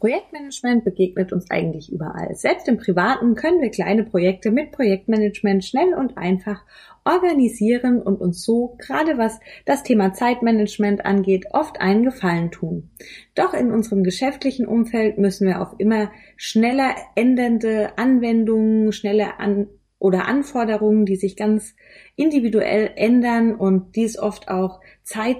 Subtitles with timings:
[0.00, 2.34] Projektmanagement begegnet uns eigentlich überall.
[2.34, 6.64] Selbst im Privaten können wir kleine Projekte mit Projektmanagement schnell und einfach
[7.04, 12.90] organisieren und uns so, gerade was das Thema Zeitmanagement angeht, oft einen Gefallen tun.
[13.34, 20.26] Doch in unserem geschäftlichen Umfeld müssen wir auf immer schneller ändernde Anwendungen, schnelle An oder
[20.26, 21.74] Anforderungen, die sich ganz
[22.16, 25.36] individuell ändern und dies oft auch Zeit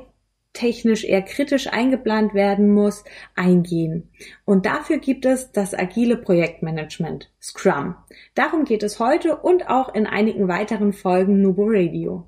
[0.53, 3.05] technisch eher kritisch eingeplant werden muss,
[3.35, 4.11] eingehen.
[4.45, 7.95] Und dafür gibt es das agile Projektmanagement, Scrum.
[8.35, 12.27] Darum geht es heute und auch in einigen weiteren Folgen Nubo Radio.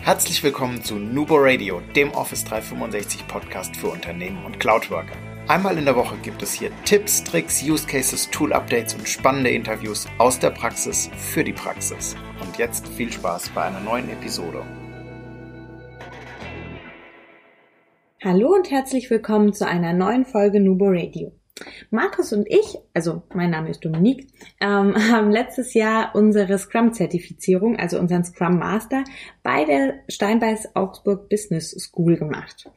[0.00, 5.16] Herzlich willkommen zu Nubo Radio, dem Office 365 Podcast für Unternehmen und Cloudworker.
[5.48, 9.50] Einmal in der Woche gibt es hier Tipps, Tricks, Use Cases, Tool Updates und spannende
[9.50, 12.16] Interviews aus der Praxis für die Praxis.
[12.40, 14.62] Und jetzt viel Spaß bei einer neuen Episode.
[18.24, 21.30] Hallo und herzlich willkommen zu einer neuen Folge Nubo Radio.
[21.90, 24.26] Markus und ich, also mein Name ist Dominique,
[24.60, 29.04] ähm, haben letztes Jahr unsere Scrum-Zertifizierung, also unseren Scrum Master,
[29.44, 32.68] bei der Steinbeis Augsburg Business School gemacht.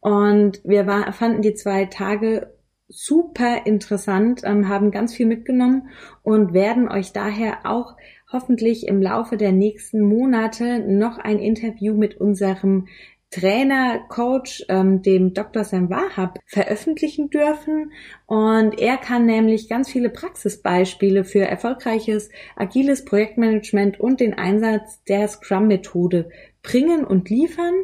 [0.00, 2.52] Und wir war, fanden die zwei Tage
[2.86, 5.88] super interessant, ähm, haben ganz viel mitgenommen
[6.22, 7.96] und werden euch daher auch
[8.30, 12.86] hoffentlich im Laufe der nächsten Monate noch ein Interview mit unserem
[13.30, 15.62] Trainer, Coach, ähm, dem Dr.
[15.64, 17.92] Sam Wahab veröffentlichen dürfen.
[18.26, 25.28] Und er kann nämlich ganz viele Praxisbeispiele für erfolgreiches agiles Projektmanagement und den Einsatz der
[25.28, 26.30] Scrum-Methode
[26.62, 27.74] bringen und liefern.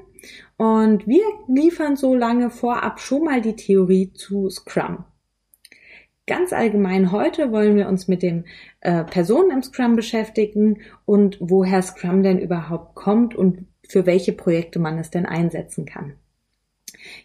[0.57, 5.05] Und wir liefern so lange vorab schon mal die Theorie zu Scrum.
[6.27, 8.47] Ganz allgemein heute wollen wir uns mit den
[8.81, 14.79] äh, Personen im Scrum beschäftigen und woher Scrum denn überhaupt kommt und für welche Projekte
[14.79, 16.15] man es denn einsetzen kann.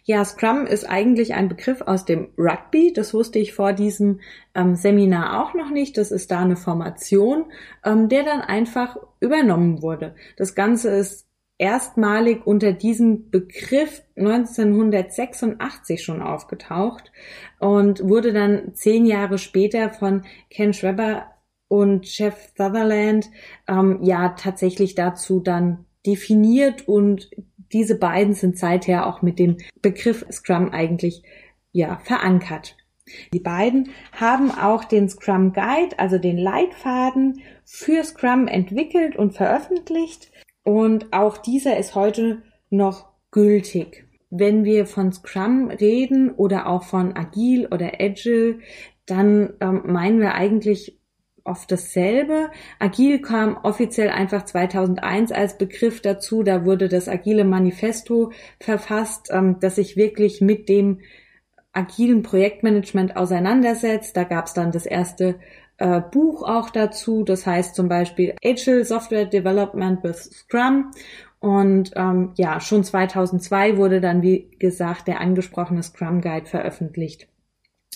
[0.04, 2.92] Ja, Scrum ist eigentlich ein Begriff aus dem Rugby.
[2.92, 4.20] Das wusste ich vor diesem
[4.54, 5.96] ähm, Seminar auch noch nicht.
[5.96, 7.46] Das ist da eine Formation,
[7.84, 10.14] ähm, der dann einfach übernommen wurde.
[10.36, 11.26] Das Ganze ist
[11.58, 17.12] erstmalig unter diesem Begriff 1986 schon aufgetaucht
[17.60, 21.26] und wurde dann zehn Jahre später von Ken Schreber
[21.68, 23.30] und Jeff Sutherland
[23.68, 27.30] ähm, ja tatsächlich dazu dann definiert und
[27.72, 31.22] diese beiden sind seither auch mit dem Begriff Scrum eigentlich
[31.72, 32.76] ja verankert.
[33.32, 40.30] Die beiden haben auch den Scrum Guide, also den Leitfaden für Scrum entwickelt und veröffentlicht
[40.64, 44.06] und auch dieser ist heute noch gültig.
[44.30, 48.60] Wenn wir von Scrum reden oder auch von Agile oder Agile,
[49.06, 50.98] dann ähm, meinen wir eigentlich
[51.44, 52.50] oft dasselbe.
[52.78, 56.42] Agil kam offiziell einfach 2001 als Begriff dazu.
[56.42, 61.00] Da wurde das Agile Manifesto verfasst, ähm, das sich wirklich mit dem
[61.72, 64.16] agilen Projektmanagement auseinandersetzt.
[64.16, 65.36] Da gab es dann das erste
[65.78, 67.24] äh, Buch auch dazu.
[67.24, 70.90] Das heißt zum Beispiel Agile Software Development with Scrum.
[71.40, 77.26] Und ähm, ja, schon 2002 wurde dann, wie gesagt, der angesprochene Scrum Guide veröffentlicht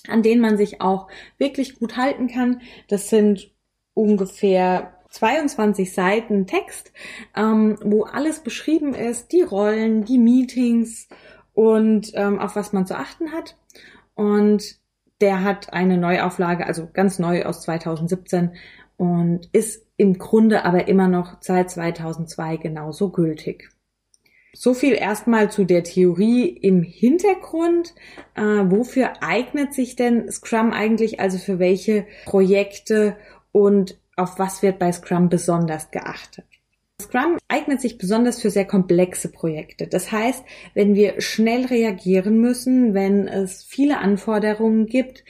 [0.08, 1.08] an denen man sich auch
[1.38, 2.60] wirklich gut halten kann.
[2.88, 3.50] Das sind
[3.94, 6.92] ungefähr 22 Seiten Text,
[7.34, 11.08] ähm, wo alles beschrieben ist, die Rollen, die Meetings
[11.54, 13.56] und ähm, auf was man zu achten hat.
[14.14, 14.78] Und
[15.20, 18.52] der hat eine Neuauflage, also ganz neu aus 2017
[18.96, 23.70] und ist im Grunde aber immer noch seit 2002 genauso gültig.
[24.58, 27.94] So viel erstmal zu der Theorie im Hintergrund.
[28.34, 31.20] Äh, wofür eignet sich denn Scrum eigentlich?
[31.20, 33.16] Also für welche Projekte
[33.52, 36.46] und auf was wird bei Scrum besonders geachtet?
[37.02, 39.88] Scrum eignet sich besonders für sehr komplexe Projekte.
[39.88, 40.42] Das heißt,
[40.72, 45.22] wenn wir schnell reagieren müssen, wenn es viele Anforderungen gibt,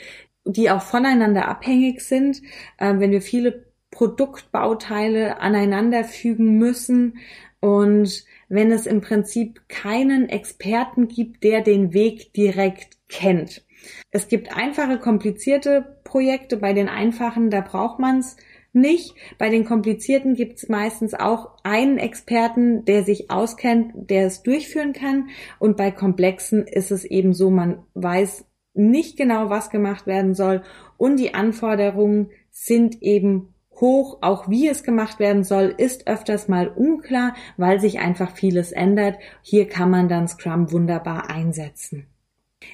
[0.45, 2.43] die auch voneinander abhängig sind,
[2.79, 7.19] äh, wenn wir viele Produktbauteile aneinander fügen müssen
[7.67, 13.67] und wenn es im Prinzip keinen Experten gibt, der den Weg direkt kennt.
[14.13, 16.59] Es gibt einfache, komplizierte Projekte.
[16.59, 18.37] Bei den einfachen, da braucht man es
[18.73, 19.17] nicht.
[19.39, 24.93] Bei den komplizierten gibt es meistens auch einen Experten, der sich auskennt, der es durchführen
[24.93, 25.31] kann.
[25.59, 28.45] Und bei komplexen ist es eben so, man weiß
[28.75, 30.63] nicht genau, was gemacht werden soll.
[30.99, 34.19] Und die Anforderungen sind eben hoch.
[34.21, 39.17] Auch wie es gemacht werden soll, ist öfters mal unklar, weil sich einfach vieles ändert.
[39.43, 42.07] Hier kann man dann Scrum wunderbar einsetzen.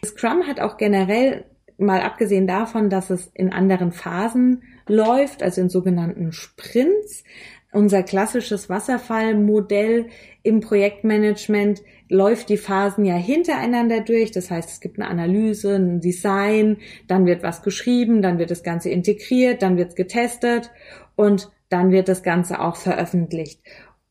[0.05, 1.45] Scrum hat auch generell,
[1.79, 7.25] mal abgesehen davon, dass es in anderen Phasen läuft, also in sogenannten Sprints,
[7.73, 10.07] unser klassisches Wasserfallmodell
[10.43, 14.31] im Projektmanagement läuft die Phasen ja hintereinander durch.
[14.31, 16.77] Das heißt, es gibt eine Analyse, ein Design,
[17.09, 20.71] dann wird was geschrieben, dann wird das Ganze integriert, dann wird es getestet
[21.17, 23.61] und dann wird das Ganze auch veröffentlicht.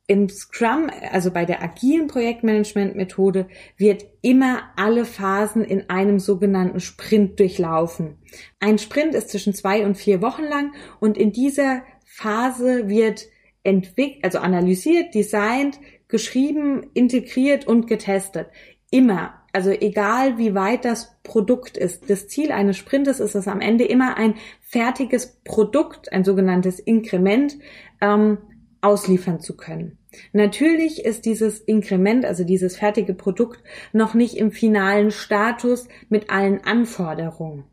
[0.08, 3.48] Im Scrum, also bei der agilen Projektmanagement-Methode,
[3.78, 8.18] wird immer alle Phasen in einem sogenannten Sprint durchlaufen.
[8.60, 13.28] Ein Sprint ist zwischen zwei und vier Wochen lang und in dieser Phase wird
[13.64, 18.48] entwickelt, also analysiert, designt, geschrieben, integriert und getestet.
[18.90, 19.34] Immer.
[19.54, 22.10] Also egal wie weit das Produkt ist.
[22.10, 27.58] Das Ziel eines Sprintes ist es am Ende immer ein fertiges Produkt, ein sogenanntes Inkrement,
[28.00, 28.38] ähm,
[28.82, 29.98] ausliefern zu können.
[30.34, 33.64] Natürlich ist dieses Inkrement, also dieses fertige Produkt,
[33.94, 37.66] noch nicht im finalen Status mit allen Anforderungen.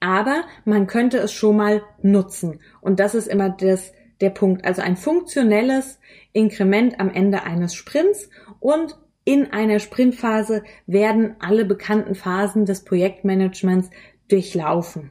[0.00, 2.60] Aber man könnte es schon mal nutzen.
[2.80, 4.64] Und das ist immer das der Punkt.
[4.64, 5.98] Also ein funktionelles
[6.32, 8.30] Inkrement am Ende eines Sprints
[8.60, 13.90] und in einer Sprintphase werden alle bekannten Phasen des Projektmanagements
[14.28, 15.10] durchlaufen.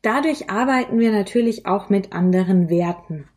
[0.00, 3.28] Dadurch arbeiten wir natürlich auch mit anderen Werten.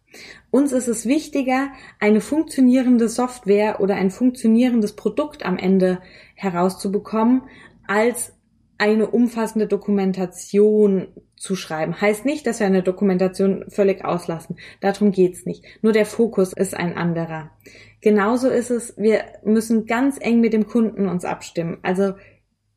[0.51, 1.67] Uns ist es wichtiger,
[1.99, 5.99] eine funktionierende Software oder ein funktionierendes Produkt am Ende
[6.35, 7.41] herauszubekommen,
[7.87, 8.34] als
[8.77, 11.99] eine umfassende Dokumentation zu schreiben.
[11.99, 14.57] Heißt nicht, dass wir eine Dokumentation völlig auslassen.
[14.81, 15.63] Darum geht's nicht.
[15.81, 17.51] Nur der Fokus ist ein anderer.
[18.01, 21.77] Genauso ist es, wir müssen ganz eng mit dem Kunden uns abstimmen.
[21.81, 22.13] Also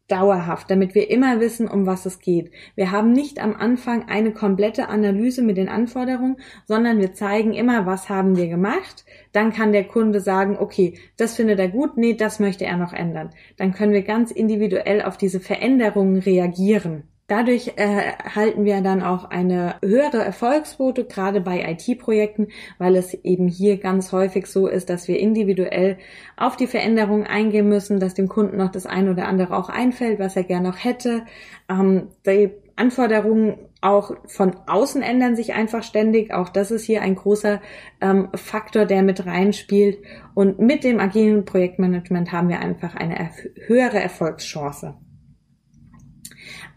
[0.09, 2.51] dauerhaft, damit wir immer wissen, um was es geht.
[2.75, 7.87] Wir haben nicht am Anfang eine komplette Analyse mit den Anforderungen, sondern wir zeigen immer,
[7.87, 9.05] was haben wir gemacht.
[9.33, 12.93] Dann kann der Kunde sagen, okay, das findet er gut, nee, das möchte er noch
[12.93, 13.31] ändern.
[13.57, 17.05] Dann können wir ganz individuell auf diese Veränderungen reagieren.
[17.29, 22.49] Dadurch erhalten wir dann auch eine höhere Erfolgsquote, gerade bei IT-Projekten,
[22.79, 25.99] weil es eben hier ganz häufig so ist, dass wir individuell
[26.39, 30.19] auf die Veränderungen eingehen müssen, dass dem Kunden noch das eine oder andere auch einfällt,
[30.19, 31.27] was er gerne noch hätte.
[31.69, 36.33] Ähm, die Anforderungen auch von außen ändern sich einfach ständig.
[36.33, 37.61] Auch das ist hier ein großer
[38.01, 39.99] ähm, Faktor, der mit reinspielt.
[40.33, 43.31] Und mit dem agilen Projektmanagement haben wir einfach eine
[43.67, 44.95] höhere Erfolgschance.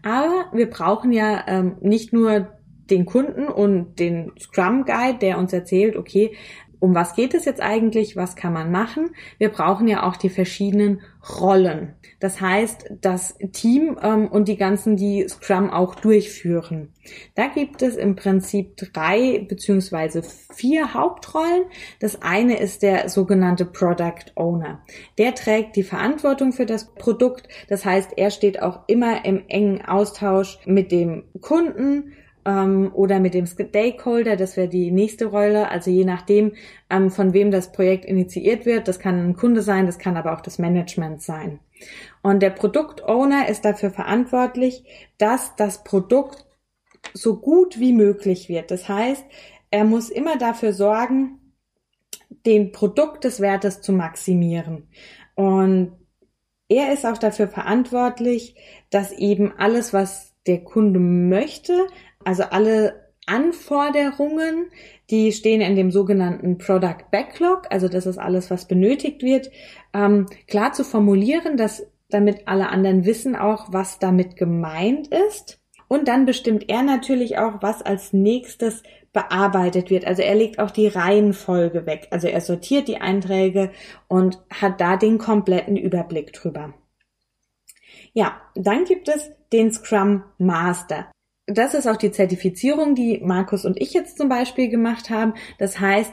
[0.02, 2.48] Aber wir brauchen ja ähm, nicht nur
[2.90, 6.36] den Kunden und den Scrum Guide, der uns erzählt, okay,
[6.82, 9.14] um was geht es jetzt eigentlich, was kann man machen.
[9.38, 11.00] Wir brauchen ja auch die verschiedenen
[11.40, 11.94] Rollen.
[12.18, 16.92] Das heißt, das Team ähm, und die ganzen, die Scrum auch durchführen.
[17.36, 21.66] Da gibt es im Prinzip drei beziehungsweise vier Hauptrollen.
[22.00, 24.82] Das eine ist der sogenannte Product Owner.
[25.18, 27.46] Der trägt die Verantwortung für das Produkt.
[27.68, 32.12] Das heißt, er steht auch immer im engen Austausch mit dem Kunden,
[32.44, 36.52] ähm, oder mit dem Stakeholder, das wäre die nächste Rolle, also je nachdem,
[36.90, 40.32] ähm, von wem das Projekt initiiert wird, das kann ein Kunde sein, das kann aber
[40.32, 41.60] auch das Management sein.
[42.22, 44.84] Und der Produktowner ist dafür verantwortlich,
[45.18, 46.46] dass das Produkt
[47.14, 48.70] so gut wie möglich wird.
[48.70, 49.24] Das heißt,
[49.70, 51.38] er muss immer dafür sorgen,
[52.46, 54.88] den Produkt des Wertes zu maximieren.
[55.34, 55.92] Und
[56.68, 58.54] er ist auch dafür verantwortlich,
[58.90, 61.86] dass eben alles, was der Kunde möchte,
[62.24, 64.70] also alle Anforderungen,
[65.10, 69.50] die stehen in dem sogenannten Product Backlog, also das ist alles, was benötigt wird,
[69.94, 75.60] ähm, klar zu formulieren, dass damit alle anderen wissen auch, was damit gemeint ist.
[75.88, 78.82] Und dann bestimmt er natürlich auch, was als nächstes
[79.12, 80.06] bearbeitet wird.
[80.06, 82.08] Also er legt auch die Reihenfolge weg.
[82.10, 83.70] Also er sortiert die Einträge
[84.08, 86.72] und hat da den kompletten Überblick drüber.
[88.12, 91.06] Ja, dann gibt es den Scrum Master
[91.46, 95.34] das ist auch die Zertifizierung, die Markus und ich jetzt zum Beispiel gemacht haben.
[95.58, 96.12] Das heißt,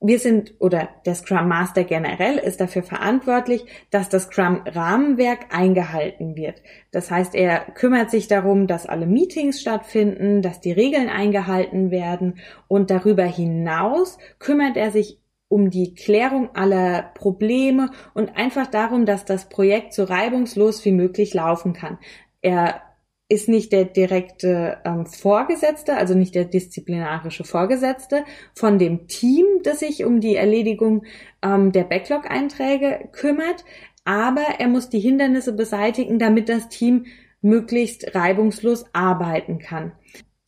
[0.00, 6.36] wir sind oder der Scrum Master generell ist dafür verantwortlich, dass das Scrum Rahmenwerk eingehalten
[6.36, 6.62] wird.
[6.92, 12.38] Das heißt, er kümmert sich darum, dass alle Meetings stattfinden, dass die Regeln eingehalten werden
[12.68, 19.24] und darüber hinaus kümmert er sich um die Klärung aller Probleme und einfach darum, dass
[19.24, 21.98] das Projekt so reibungslos wie möglich laufen kann.
[22.42, 22.82] Er
[23.28, 28.24] ist nicht der direkte ähm, Vorgesetzte, also nicht der disziplinarische Vorgesetzte
[28.54, 31.04] von dem Team, das sich um die Erledigung
[31.42, 33.64] ähm, der Backlog-Einträge kümmert,
[34.04, 37.04] aber er muss die Hindernisse beseitigen, damit das Team
[37.42, 39.92] möglichst reibungslos arbeiten kann.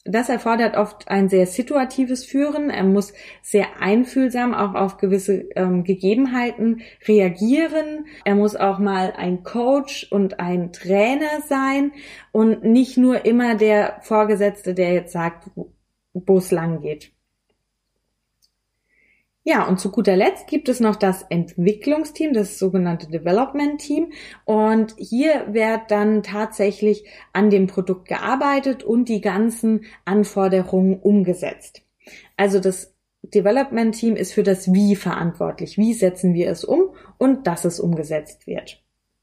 [0.04, 2.70] Das erfordert oft ein sehr situatives Führen.
[2.70, 8.06] Er muss sehr einfühlsam auch auf gewisse ähm, Gegebenheiten reagieren.
[8.24, 11.92] Er muss auch mal ein Coach und ein Trainer sein
[12.32, 15.50] und nicht nur immer der Vorgesetzte, der jetzt sagt,
[16.14, 17.12] wo es lang geht.
[19.50, 24.12] Ja, und zu guter Letzt gibt es noch das Entwicklungsteam, das sogenannte Development Team.
[24.44, 31.82] Und hier wird dann tatsächlich an dem Produkt gearbeitet und die ganzen Anforderungen umgesetzt.
[32.36, 35.76] Also das Development Team ist für das Wie verantwortlich.
[35.76, 38.80] Wie setzen wir es um und dass es umgesetzt wird.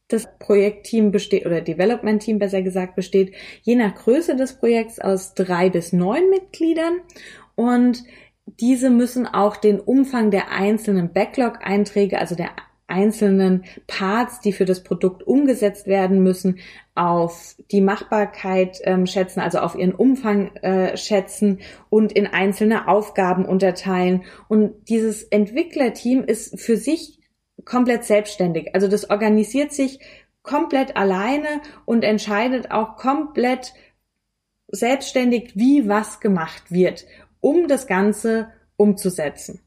[0.10, 5.36] Das Projektteam besteht oder Development Team besser gesagt besteht je nach Größe des Projekts aus
[5.36, 6.98] drei bis neun Mitgliedern
[7.56, 8.04] und
[8.48, 12.52] diese müssen auch den Umfang der einzelnen Backlog-Einträge, also der
[12.88, 16.60] einzelnen Parts, die für das Produkt umgesetzt werden müssen,
[16.96, 23.46] auf die Machbarkeit ähm, schätzen, also auf ihren Umfang äh, schätzen und in einzelne Aufgaben
[23.46, 24.24] unterteilen.
[24.48, 27.20] Und dieses Entwicklerteam ist für sich
[27.66, 28.74] komplett selbstständig.
[28.74, 30.00] Also das organisiert sich
[30.42, 33.74] komplett alleine und entscheidet auch komplett
[34.70, 37.06] selbstständig, wie was gemacht wird
[37.40, 39.62] um das Ganze umzusetzen.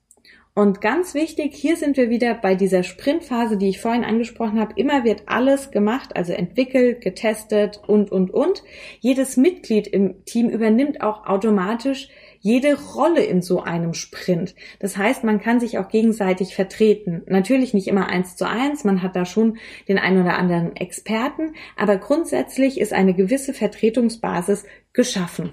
[0.53, 4.75] Und ganz wichtig, hier sind wir wieder bei dieser Sprintphase, die ich vorhin angesprochen habe.
[4.77, 8.65] Immer wird alles gemacht, also entwickelt, getestet und, und, und.
[8.99, 12.09] Jedes Mitglied im Team übernimmt auch automatisch
[12.41, 14.57] jede Rolle in so einem Sprint.
[14.81, 17.23] Das heißt, man kann sich auch gegenseitig vertreten.
[17.27, 19.59] Natürlich nicht immer eins zu eins, man hat da schon
[19.89, 25.53] den einen oder anderen Experten, aber grundsätzlich ist eine gewisse Vertretungsbasis geschaffen.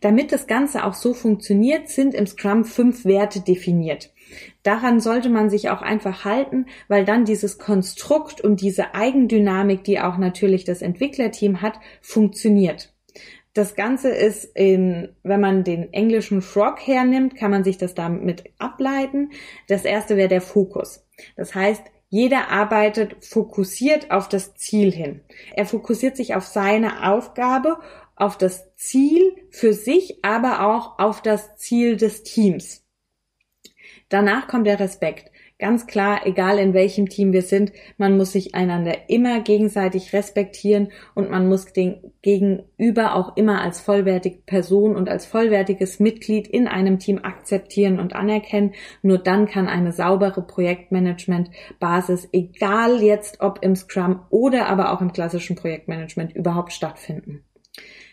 [0.00, 4.12] Damit das Ganze auch so funktioniert, sind im Scrum fünf Werte definiert.
[4.62, 10.00] Daran sollte man sich auch einfach halten, weil dann dieses Konstrukt und diese Eigendynamik, die
[10.00, 12.92] auch natürlich das Entwicklerteam hat, funktioniert.
[13.52, 18.44] Das Ganze ist in, wenn man den englischen Frog hernimmt, kann man sich das damit
[18.58, 19.30] ableiten.
[19.66, 21.04] Das erste wäre der Fokus.
[21.36, 21.82] Das heißt,
[22.12, 25.20] jeder arbeitet fokussiert auf das Ziel hin.
[25.54, 27.78] Er fokussiert sich auf seine Aufgabe
[28.20, 32.84] auf das Ziel für sich, aber auch auf das Ziel des Teams.
[34.08, 35.30] Danach kommt der Respekt.
[35.60, 40.88] Ganz klar, egal in welchem Team wir sind, man muss sich einander immer gegenseitig respektieren
[41.14, 46.66] und man muss den Gegenüber auch immer als vollwertige Person und als vollwertiges Mitglied in
[46.66, 48.72] einem Team akzeptieren und anerkennen.
[49.02, 55.12] Nur dann kann eine saubere Projektmanagement-Basis, egal jetzt ob im Scrum oder aber auch im
[55.12, 57.44] klassischen Projektmanagement, überhaupt stattfinden.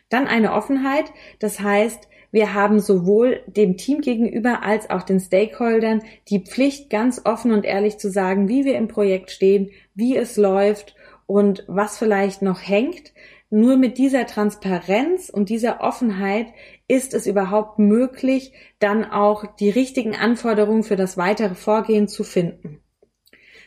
[0.09, 6.03] Dann eine Offenheit, das heißt, wir haben sowohl dem Team gegenüber als auch den Stakeholdern
[6.29, 10.35] die Pflicht, ganz offen und ehrlich zu sagen, wie wir im Projekt stehen, wie es
[10.35, 10.95] läuft
[11.25, 13.13] und was vielleicht noch hängt.
[13.49, 16.47] Nur mit dieser Transparenz und dieser Offenheit
[16.89, 22.81] ist es überhaupt möglich, dann auch die richtigen Anforderungen für das weitere Vorgehen zu finden.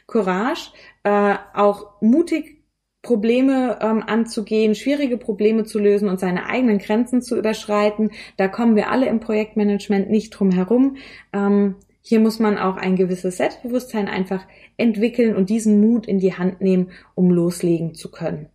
[0.07, 2.60] Courage, äh, auch mutig
[3.03, 8.11] Probleme ähm, anzugehen, schwierige Probleme zu lösen und seine eigenen Grenzen zu überschreiten.
[8.37, 10.97] Da kommen wir alle im Projektmanagement nicht drum herum.
[11.33, 16.35] Ähm, hier muss man auch ein gewisses Selbstbewusstsein einfach entwickeln und diesen Mut in die
[16.35, 18.49] Hand nehmen, um loslegen zu können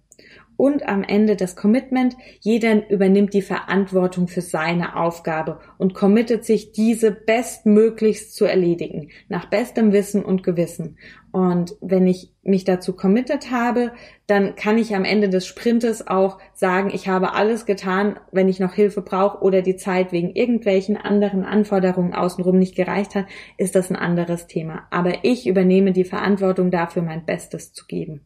[0.58, 2.16] und am Ende das Commitment.
[2.40, 9.46] Jeder übernimmt die Verantwortung für seine Aufgabe und committet sich, diese bestmöglichst zu erledigen, nach
[9.46, 10.98] bestem Wissen und Gewissen.
[11.32, 13.92] Und wenn ich mich dazu committed habe,
[14.26, 18.62] dann kann ich am Ende des Sprintes auch sagen, ich habe alles getan, wenn ich
[18.62, 23.26] noch Hilfe brauche oder die Zeit wegen irgendwelchen anderen Anforderungen außenrum nicht gereicht hat,
[23.58, 24.88] ist das ein anderes Thema.
[24.92, 28.22] Aber ich übernehme die Verantwortung dafür, mein Bestes zu geben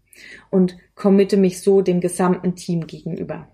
[0.49, 3.47] und committe mich so dem gesamten Team gegenüber.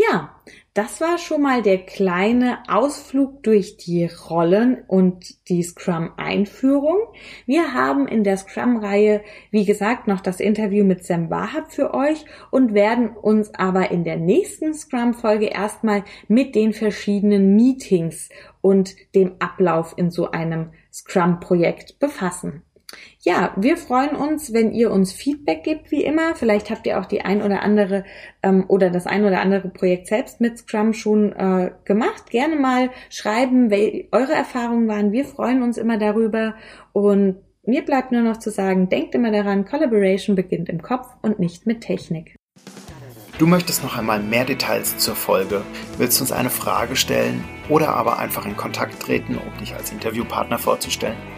[0.00, 0.30] Ja,
[0.74, 6.98] das war schon mal der kleine Ausflug durch die Rollen und die Scrum-Einführung.
[7.46, 12.24] Wir haben in der Scrum-Reihe, wie gesagt, noch das Interview mit Sam Wahab für euch
[12.52, 18.28] und werden uns aber in der nächsten Scrum-Folge erstmal mit den verschiedenen Meetings
[18.60, 22.62] und dem Ablauf in so einem Scrum-Projekt befassen.
[23.20, 26.34] Ja, wir freuen uns, wenn ihr uns Feedback gebt, wie immer.
[26.34, 28.04] Vielleicht habt ihr auch die ein oder andere
[28.42, 32.30] ähm, oder das ein oder andere Projekt selbst mit Scrum schon äh, gemacht.
[32.30, 35.12] Gerne mal schreiben, welche eure Erfahrungen waren.
[35.12, 36.54] Wir freuen uns immer darüber.
[36.92, 41.38] Und mir bleibt nur noch zu sagen, denkt immer daran, Collaboration beginnt im Kopf und
[41.38, 42.34] nicht mit Technik.
[43.38, 45.62] Du möchtest noch einmal mehr Details zur Folge,
[45.96, 50.58] willst uns eine Frage stellen oder aber einfach in Kontakt treten, um dich als Interviewpartner
[50.58, 51.37] vorzustellen?